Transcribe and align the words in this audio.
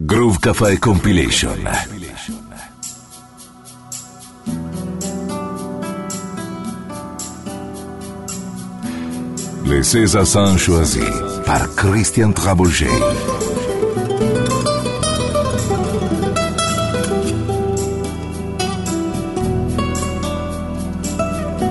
Groove 0.00 0.40
Cafe 0.40 0.78
Compilation. 0.80 1.50
Les 9.64 9.82
César 9.84 10.26
sont 10.26 10.56
choisis 10.56 11.04
par 11.46 11.72
Christian 11.76 12.32
Trabouget. 12.32 12.88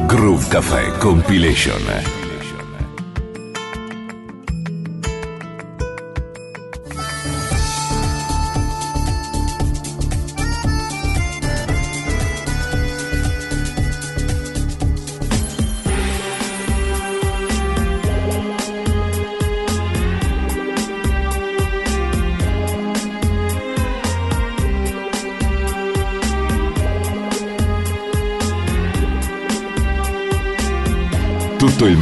Groove 0.08 0.50
Cafe 0.50 1.00
Compilation. 1.00 2.21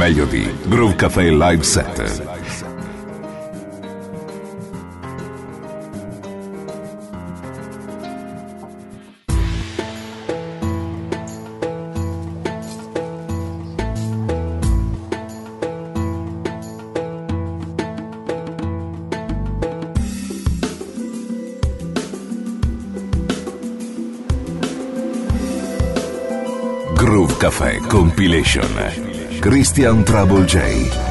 Meglio 0.00 0.24
di 0.24 0.50
Groove 0.66 0.96
Cafe 0.96 1.28
Live 1.28 1.62
Set. 1.62 2.22
Groove 26.94 27.36
Compilation. 27.86 28.89
Christian 29.50 30.04
Trouble 30.04 30.46
J. 30.46 31.09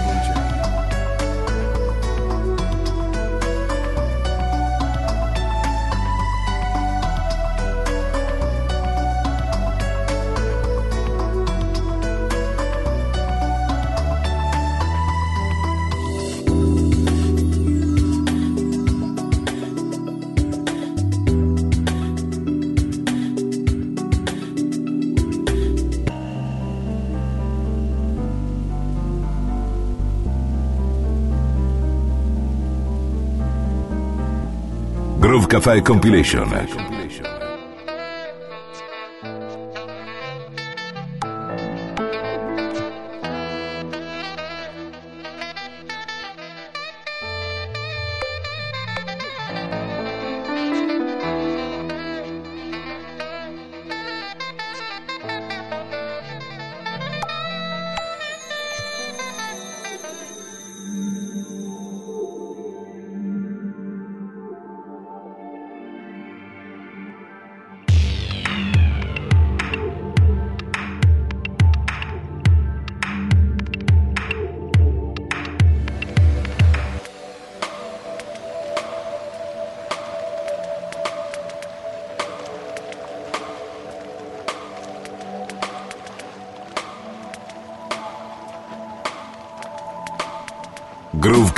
Cafe 35.70 35.84
Compilation. 35.84 36.89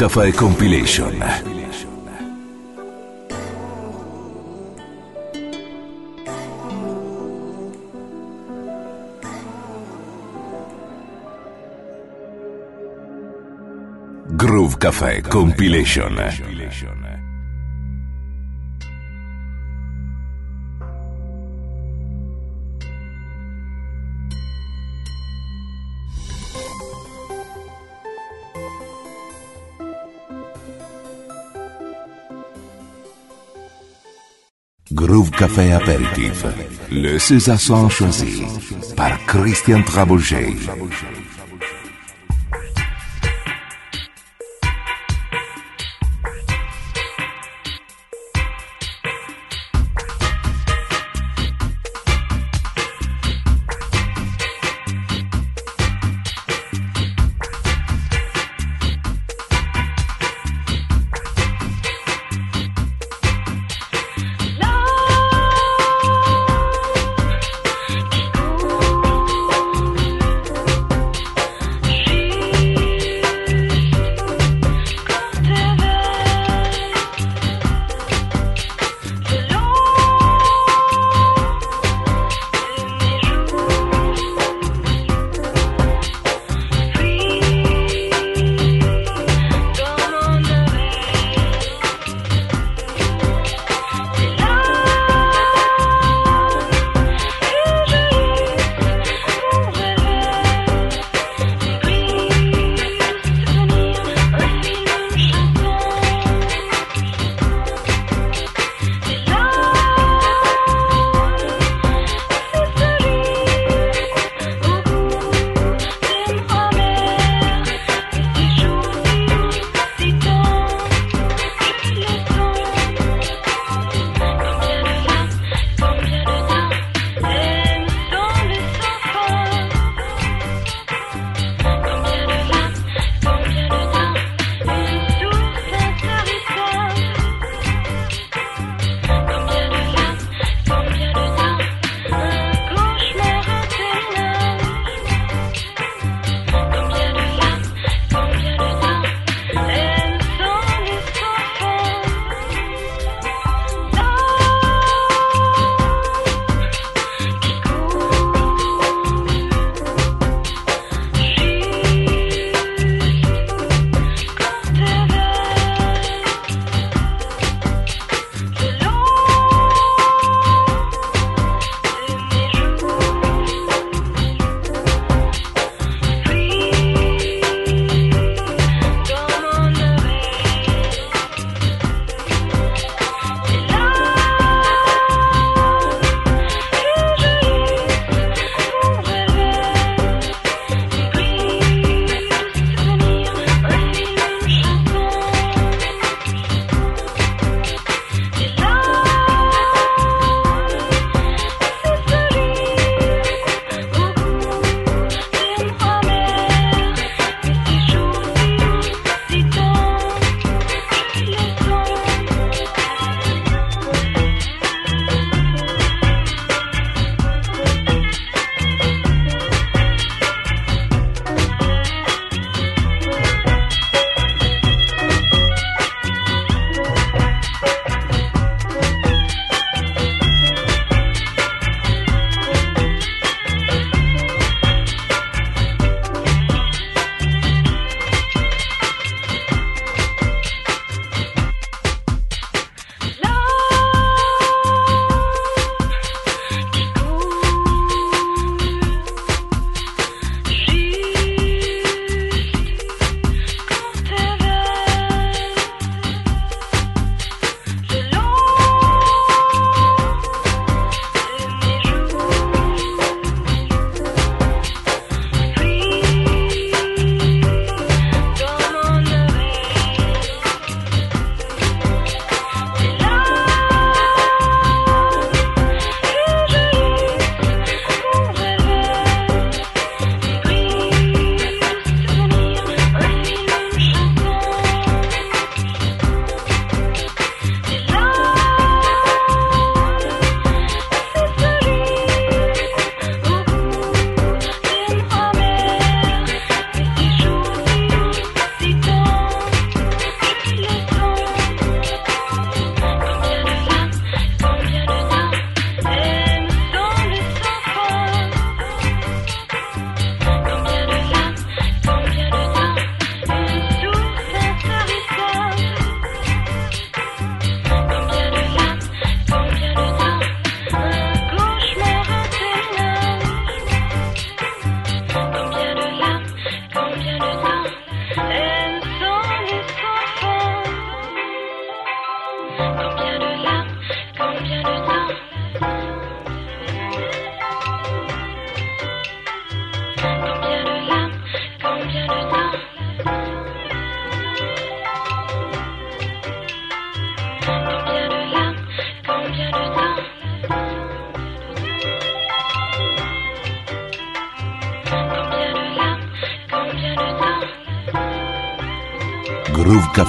Cafe 0.01 0.31
Compilation. 0.31 1.23
Groove 14.35 14.79
Cafe 14.79 15.22
Compilation. 15.22 16.18
Groove 34.94 35.31
Café 35.31 35.72
Apéritif. 35.72 36.46
Le 36.91 37.18
César 37.18 37.59
choisi 37.90 38.44
par 38.97 39.18
Christian 39.25 39.81
Trabouget. 39.84 40.53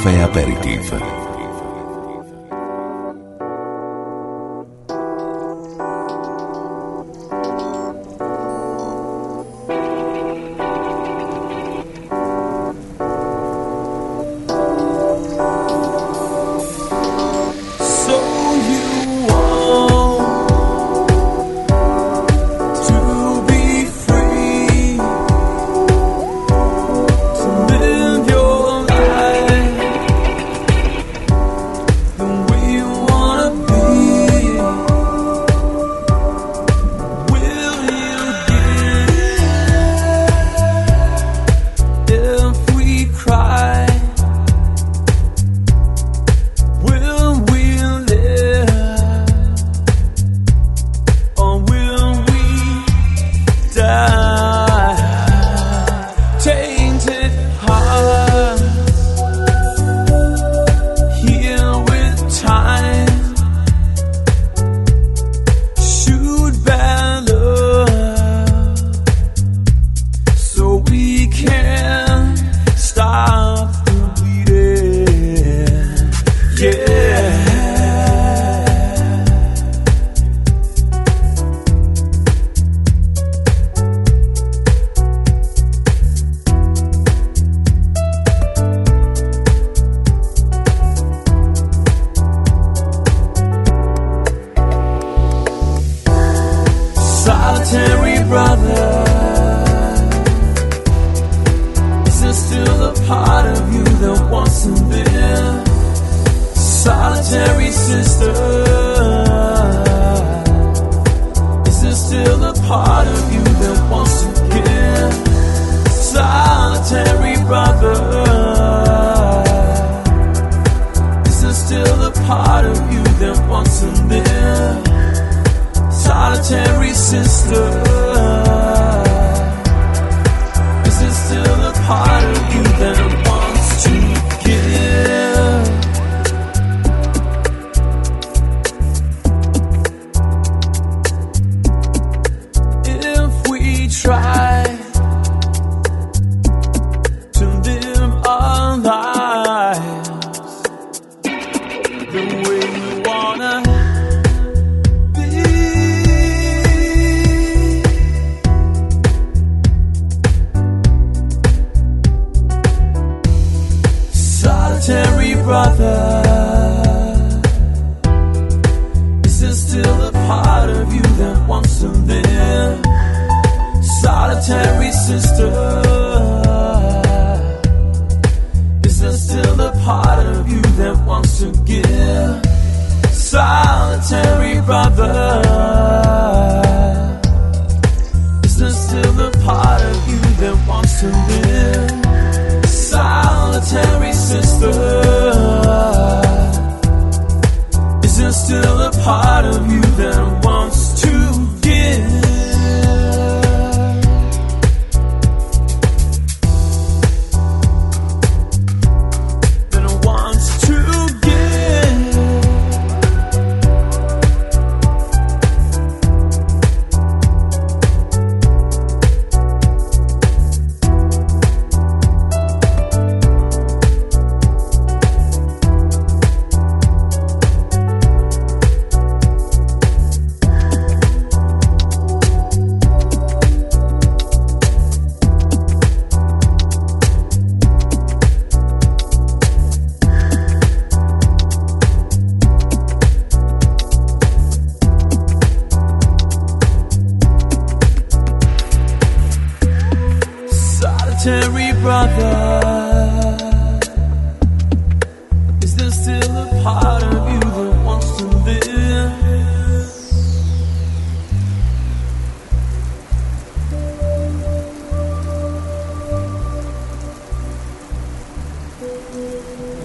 Caffè 0.03 0.19
Aperitif. 0.21 1.22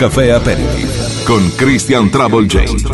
Caffè 0.00 0.30
Aperitif 0.30 1.24
con 1.24 1.54
Christian 1.56 2.08
Trouble 2.08 2.46
James. 2.46 2.89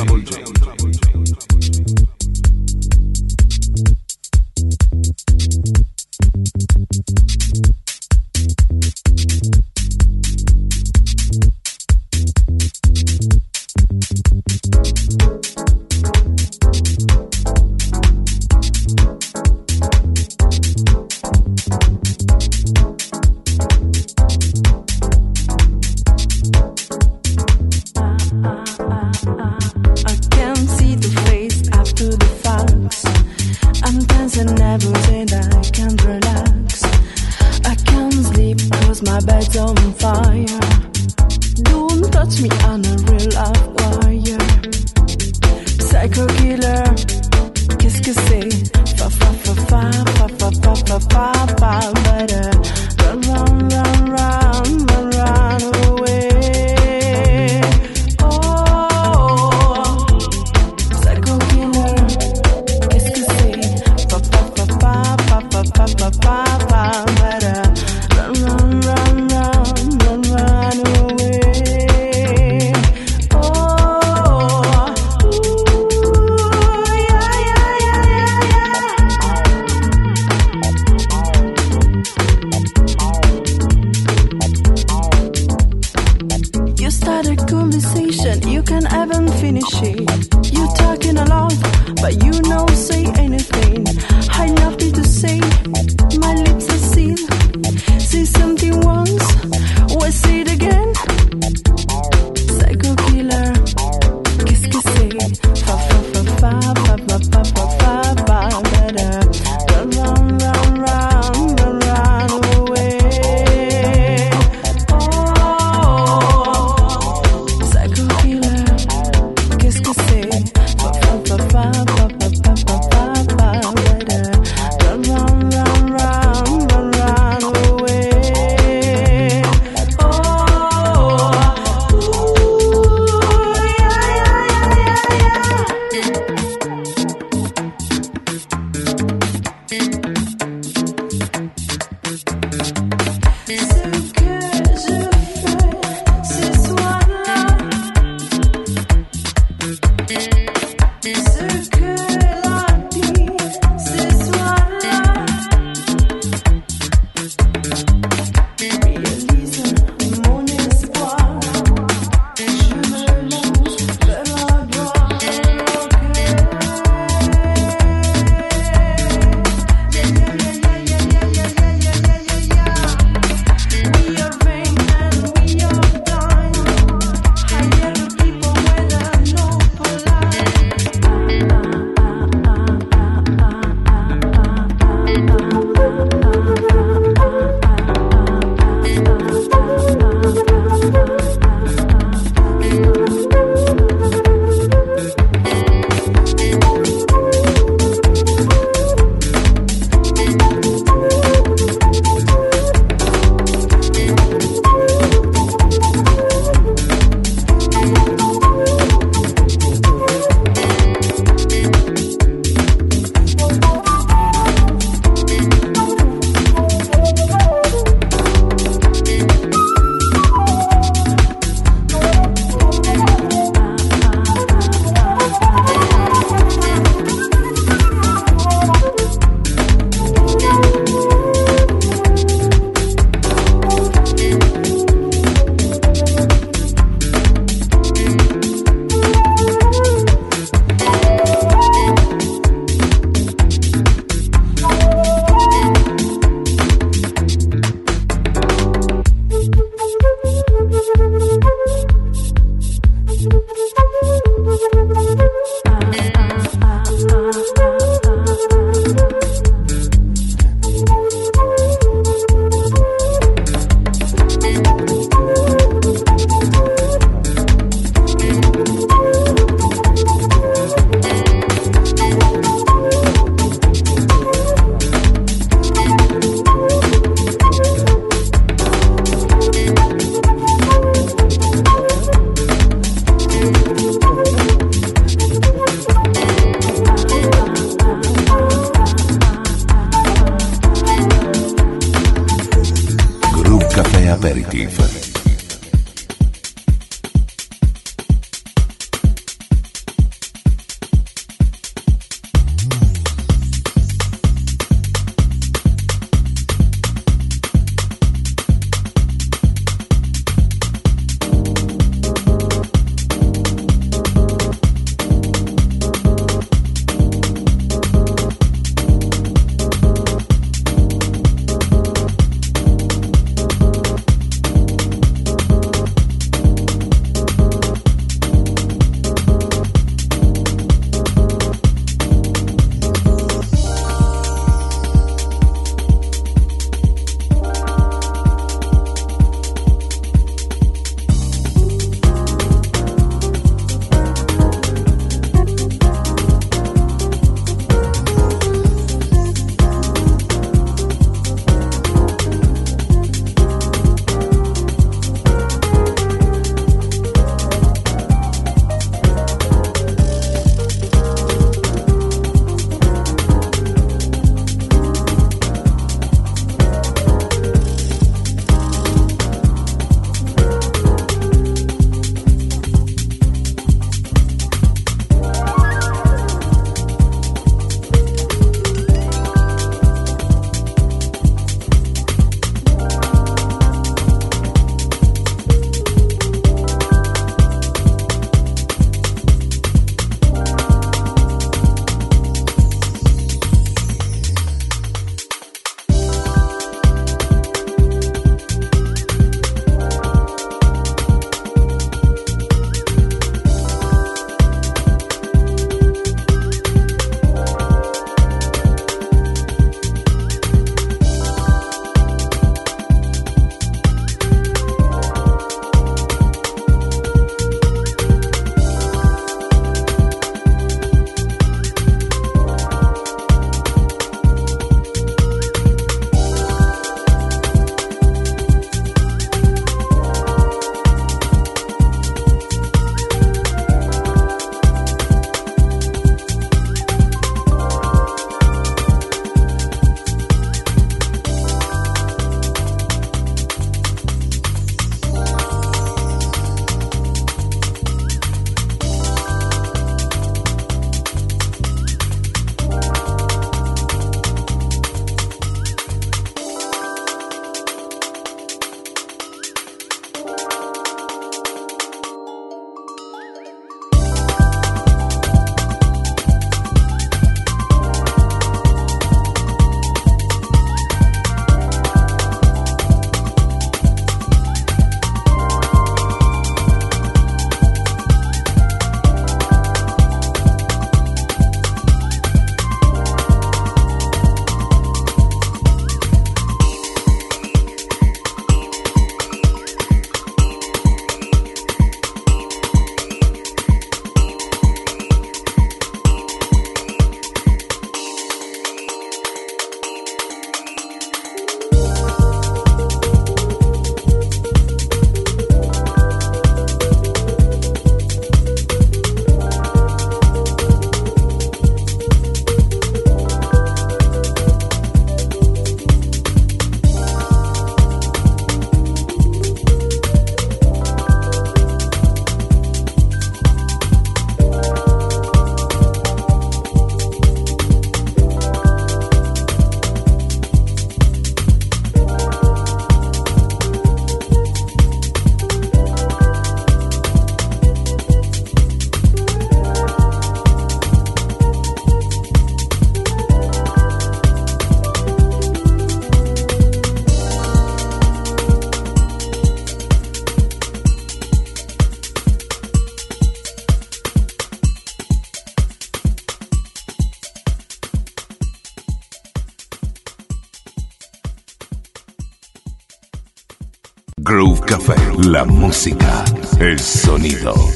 El 566.61 566.79
sonido. 566.79 567.76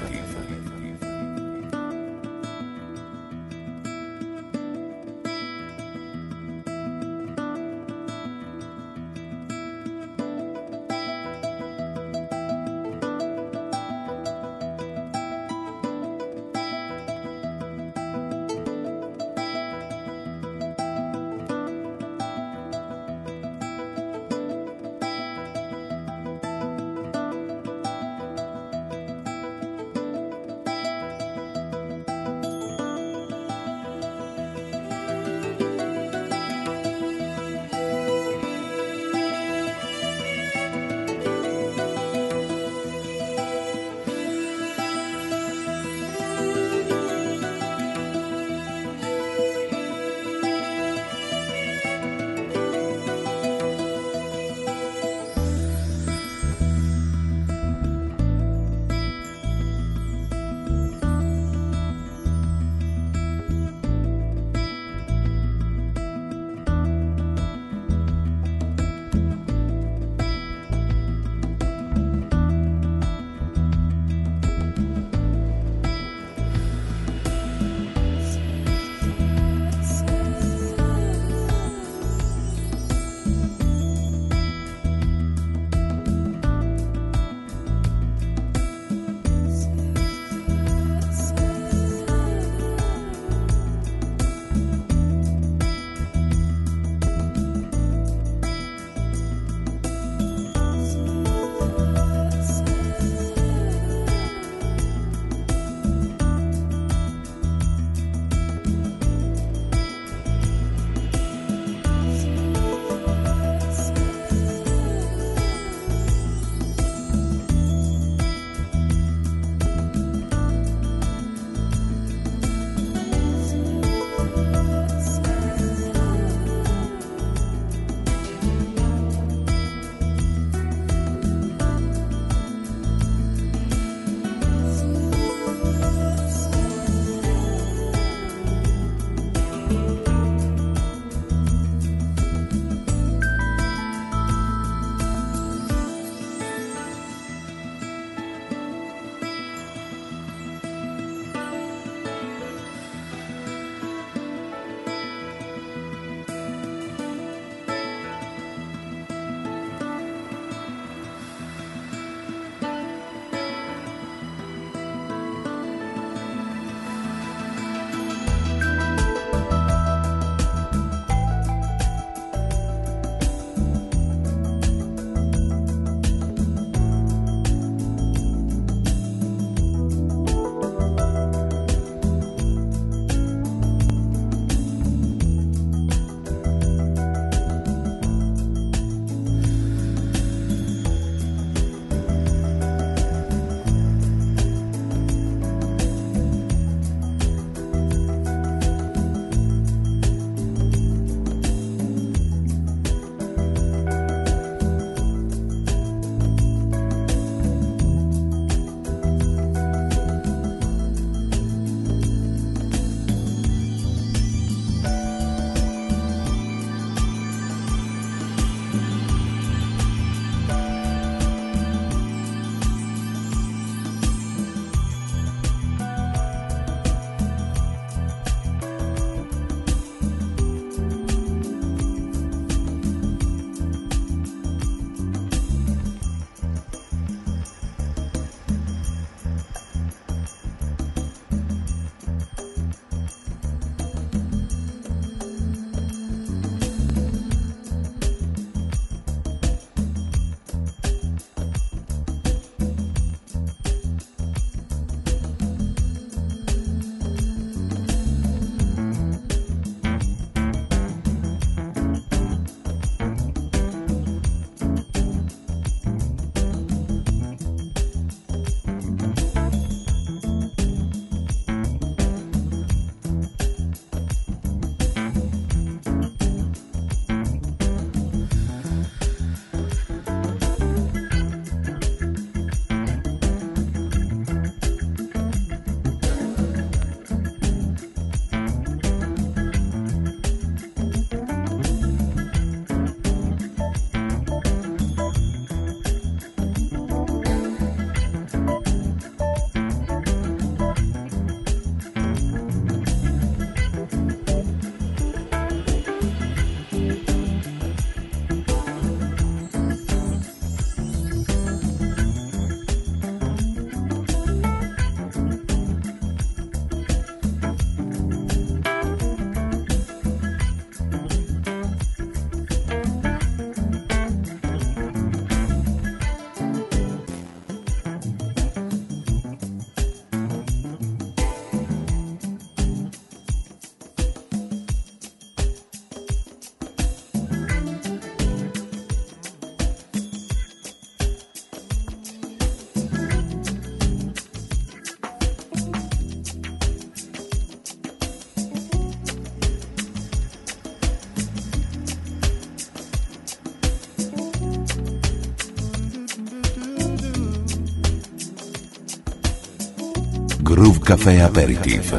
Groove 360.41 360.79
Café 360.79 361.21
Aperitif. 361.21 361.93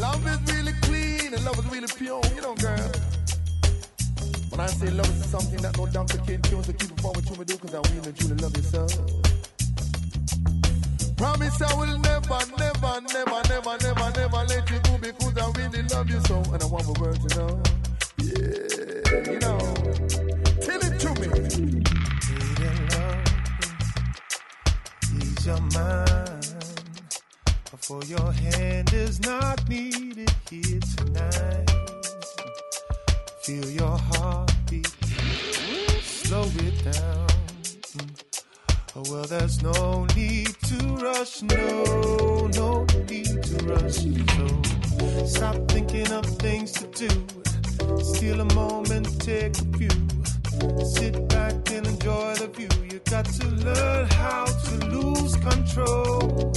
Love 0.00 0.22
is 11.42 11.62
For 27.88 28.04
your 28.04 28.32
hand 28.32 28.92
is 28.92 29.18
not 29.22 29.66
needed 29.66 30.30
here 30.50 30.78
tonight. 30.98 31.70
Feel 33.40 33.70
your 33.70 33.96
heartbeat. 33.96 34.86
Slow 36.02 36.44
it 36.56 36.92
down. 36.92 37.26
Oh, 38.94 39.04
well, 39.10 39.24
there's 39.24 39.62
no 39.62 40.06
need 40.14 40.48
to 40.68 40.76
rush. 41.02 41.40
No, 41.40 42.48
no 42.48 42.84
need 43.08 43.42
to 43.44 43.56
rush. 43.64 44.04
So 45.06 45.24
stop 45.24 45.56
thinking 45.70 46.12
of 46.12 46.26
things 46.26 46.72
to 46.72 46.86
do. 46.88 47.08
Steal 48.02 48.42
a 48.42 48.54
moment, 48.54 49.18
take 49.22 49.56
a 49.58 49.64
few. 49.78 50.84
Sit 50.84 51.26
back 51.30 51.54
and 51.70 51.86
enjoy 51.86 52.34
the 52.34 52.48
view. 52.52 52.68
You 52.92 53.00
got 53.08 53.24
to 53.24 53.46
learn 53.48 54.06
how 54.10 54.44
to 54.44 54.74
lose 54.90 55.36
control. 55.36 56.52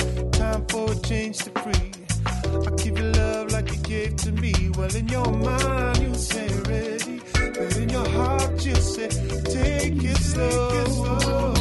Time 0.51 0.65
for 0.65 0.91
a 0.91 0.95
change 0.99 1.37
to 1.37 1.49
free. 1.61 1.91
I 2.25 2.71
give 2.75 2.99
you 2.99 3.05
love 3.05 3.53
like 3.53 3.71
you 3.71 3.77
gave 3.83 4.17
to 4.17 4.33
me. 4.33 4.53
Well, 4.75 4.93
in 4.93 5.07
your 5.07 5.31
mind, 5.31 5.99
you 5.99 6.13
say 6.13 6.49
ready. 6.67 7.21
But 7.31 7.77
in 7.77 7.87
your 7.87 8.05
heart, 8.09 8.65
you 8.65 8.75
say, 8.75 9.07
take 9.45 10.03
it 10.03 10.17
slow. 10.17 10.71
Take 10.71 11.60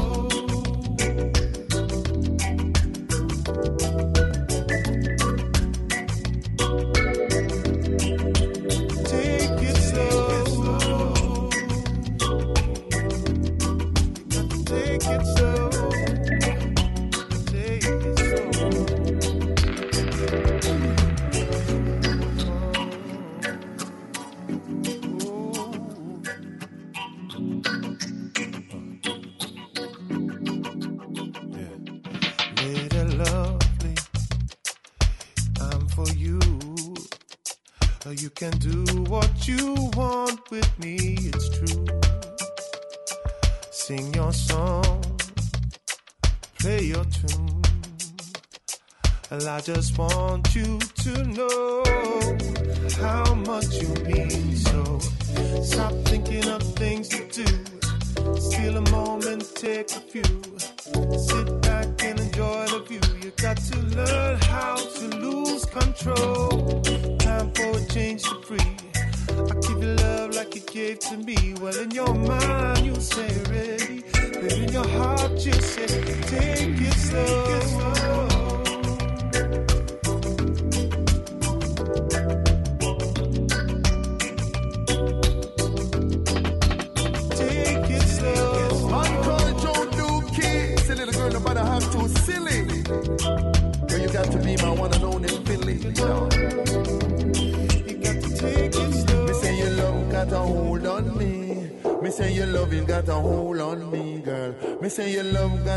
just 49.60 49.98
want 49.98 50.54
you 50.54 50.78
to 50.78 50.99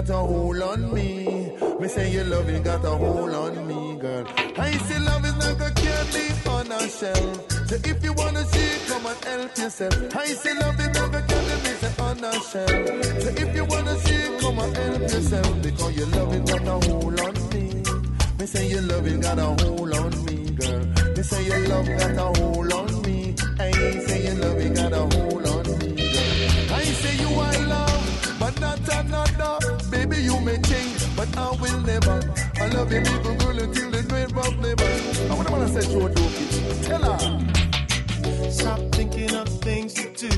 got 0.07 0.15
a 0.15 0.17
hold 0.17 0.61
on 0.61 0.93
me. 0.93 1.51
Me 1.79 1.87
say 1.87 2.11
your 2.11 2.25
loving 2.25 2.61
got 2.63 2.83
a 2.83 2.89
hold 2.89 3.33
on 3.33 3.67
me, 3.67 3.95
girl. 3.99 4.25
I 4.57 4.71
say 4.71 4.99
love 4.99 5.25
is 5.25 5.37
like 5.37 5.61
a 5.61 5.73
candy 5.73 6.49
on 6.49 6.71
a 6.71 6.89
shelf. 6.89 7.51
So 7.67 7.75
if 7.75 8.03
you 8.03 8.13
wanna 8.13 8.43
see, 8.45 8.59
it, 8.59 8.87
come 8.87 9.05
and 9.05 9.23
help 9.23 9.57
yourself. 9.57 10.15
I 10.15 10.25
say 10.25 10.53
love 10.59 10.79
is 10.79 10.99
like 10.99 11.13
a 11.13 11.21
candy 11.21 11.55
me 11.63 11.73
on 11.99 12.23
a 12.23 12.33
shelf. 12.33 13.21
So 13.23 13.29
if 13.43 13.55
you 13.55 13.65
wanna 13.65 13.95
see, 13.99 14.15
it, 14.15 14.41
come 14.41 14.59
and 14.59 14.77
help 14.77 15.01
yourself 15.01 15.61
because 15.61 15.97
your 15.97 16.07
loving 16.07 16.45
got 16.45 16.67
a 16.67 16.87
hold 16.87 17.19
on 17.19 17.49
me. 17.49 17.83
Me 18.39 18.45
say 18.45 18.67
your 18.67 18.81
loving 18.81 19.21
got 19.21 19.39
a 19.39 19.63
hold 19.63 19.93
on 19.93 20.25
me, 20.25 20.49
girl. 20.51 20.85
Me 21.15 21.23
say 21.23 21.45
your 21.45 21.67
love 21.69 21.87
got 21.87 22.35
a 22.35 22.39
hold 22.41 22.73
on 22.73 22.82
but 31.15 31.37
I 31.37 31.51
will 31.61 31.79
never. 31.81 32.19
I 32.57 32.67
love 32.69 32.91
you, 32.91 33.01
little 33.01 33.35
girl, 33.35 33.59
until 33.59 33.91
the 33.91 34.03
grave 34.03 34.37
of 34.37 34.59
never. 34.59 35.31
I 35.31 35.35
wanna 35.35 35.51
wanna 35.51 35.69
say 35.69 35.85
to 35.93 35.99
her, 36.07 36.13
tell 36.83 37.03
her. 37.03 38.51
Stop 38.51 38.79
thinking 38.93 39.35
of 39.35 39.47
things 39.61 39.93
to 39.95 40.09
do. 40.13 40.31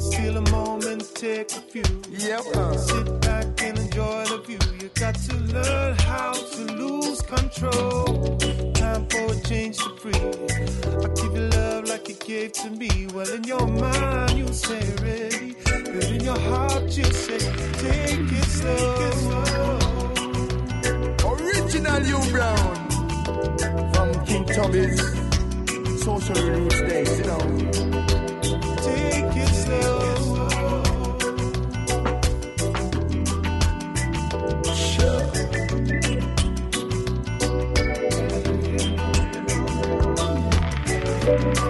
Steal 0.00 0.36
a 0.38 0.50
moment, 0.50 1.14
take 1.14 1.52
a 1.52 1.60
few. 1.60 1.84
Yep. 2.10 2.40
Uh. 2.54 2.76
Sit 2.76 3.20
back 3.22 3.46
and 3.62 3.79
enjoy 3.90 4.24
the 4.24 4.38
view. 4.46 4.58
You 4.80 4.88
got 4.94 5.14
to 5.14 5.36
learn 5.36 5.96
how 5.98 6.32
to 6.32 6.62
lose 6.74 7.20
control. 7.22 8.38
Time 8.72 9.06
for 9.08 9.32
a 9.32 9.40
change 9.40 9.78
to 9.78 9.90
free. 9.96 10.14
I 10.14 11.08
give 11.14 11.34
you 11.34 11.48
love 11.48 11.88
like 11.88 12.08
you 12.08 12.14
gave 12.14 12.52
to 12.52 12.70
me. 12.70 13.08
Well, 13.12 13.28
in 13.28 13.44
your 13.44 13.66
mind, 13.66 14.38
you 14.38 14.46
say 14.52 14.80
ready. 15.02 15.56
But 15.64 16.04
in 16.10 16.20
your 16.22 16.38
heart, 16.38 16.84
you 16.96 17.04
say 17.04 17.38
take 17.82 18.32
it 18.32 18.44
slow. 18.44 19.78
Original 21.30 22.02
you 22.10 22.20
Brown 22.30 22.90
from 23.92 24.24
King 24.24 24.44
Tubby's 24.44 25.00
Social 26.04 26.34
Roots 26.34 26.80
Days, 26.80 27.18
you 27.18 27.24
know. 27.24 27.99
You 41.30 41.69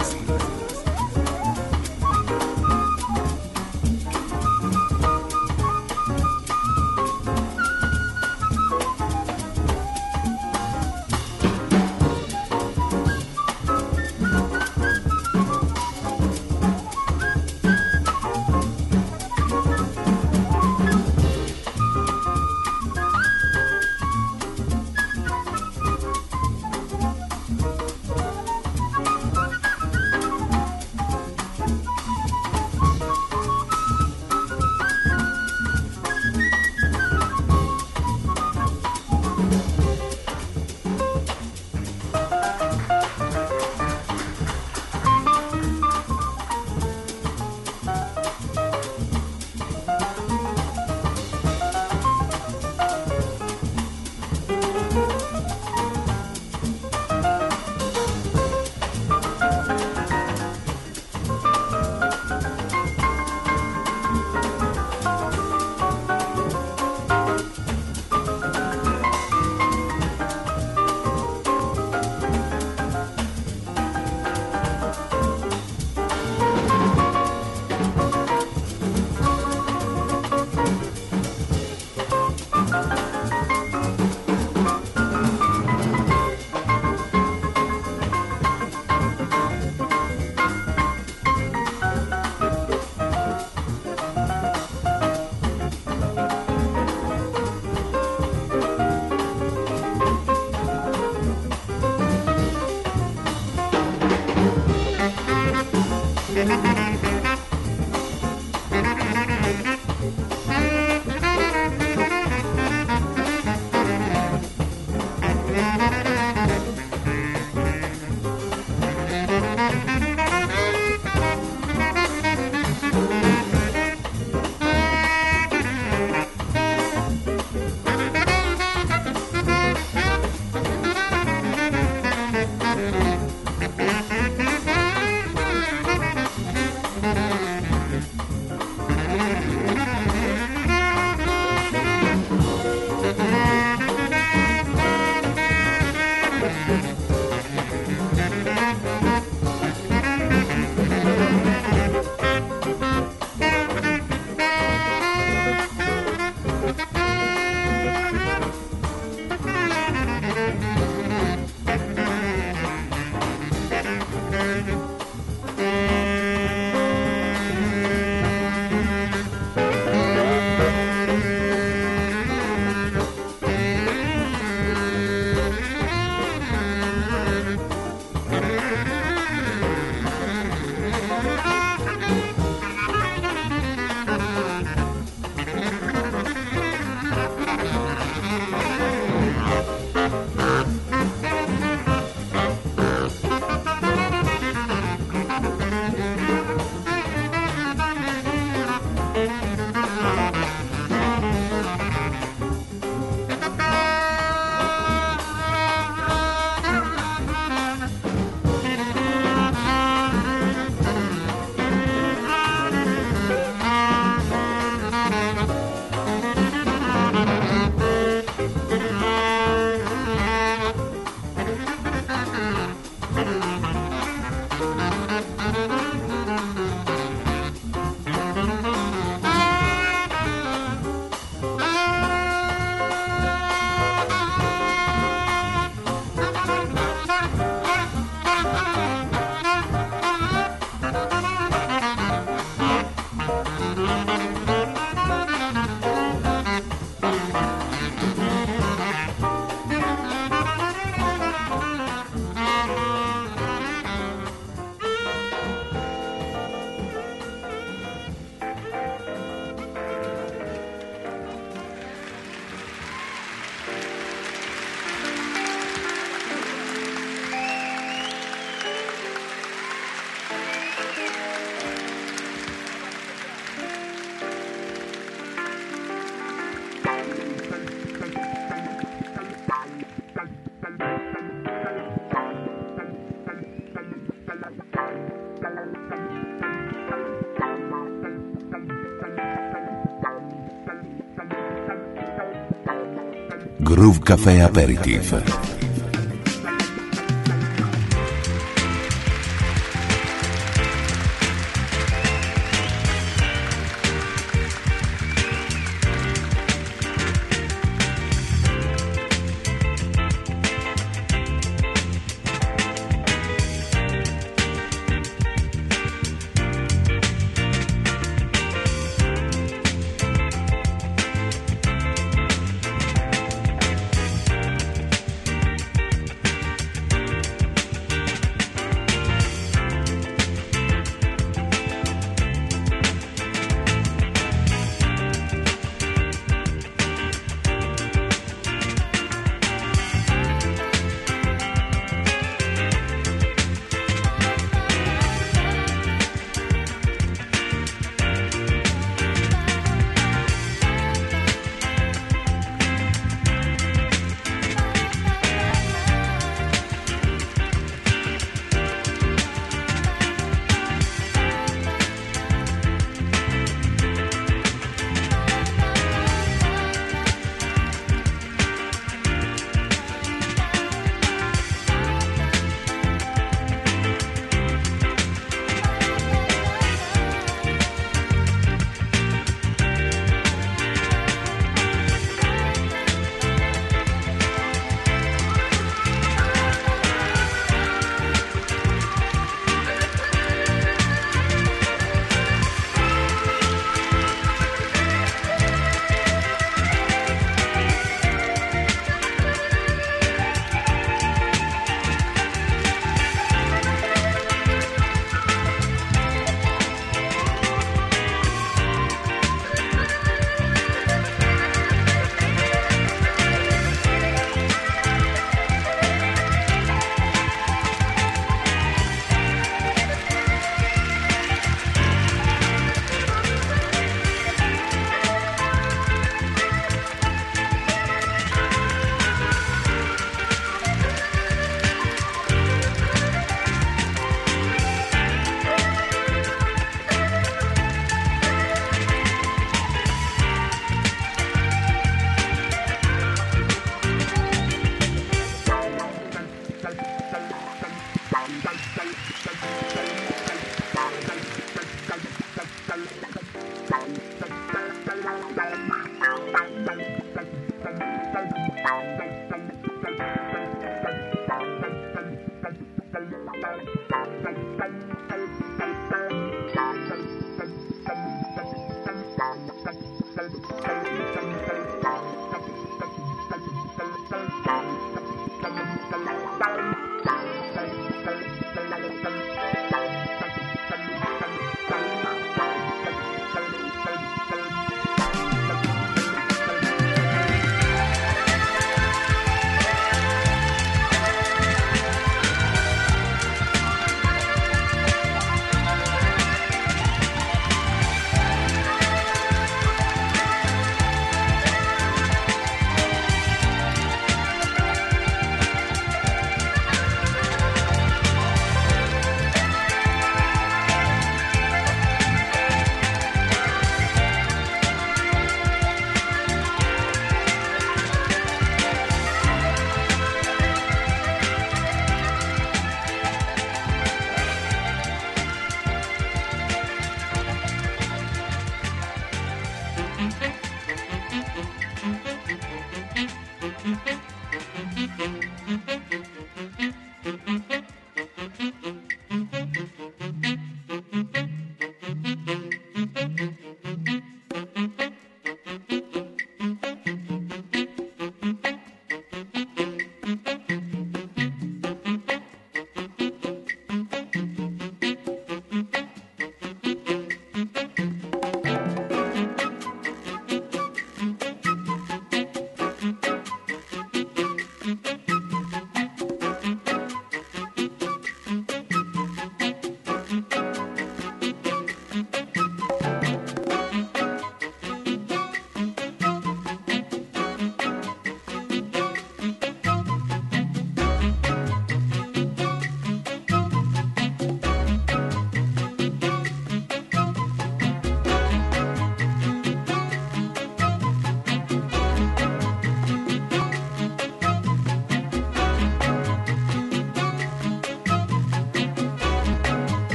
Groove 293.81 293.99
Café 294.03 294.41
Aperitif. 294.41 295.50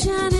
Shining. 0.00 0.39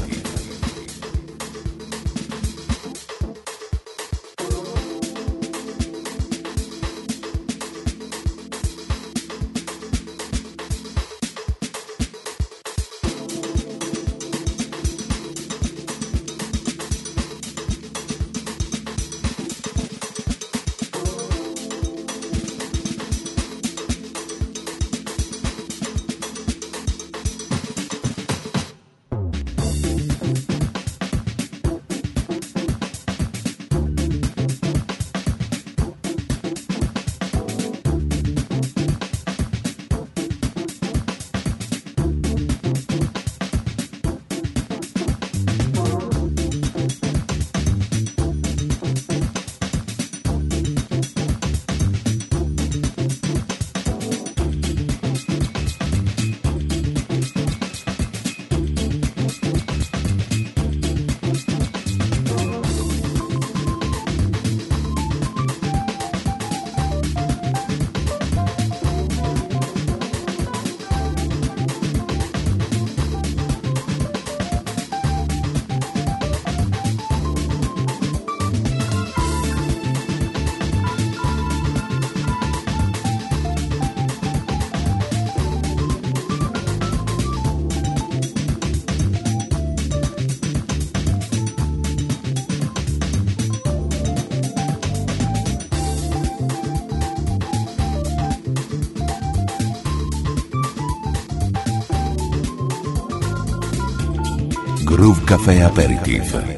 Café. 105.51 106.50